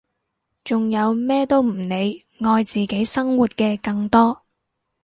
[0.63, 4.41] 仲有咩都唔理愛自己生活嘅更多！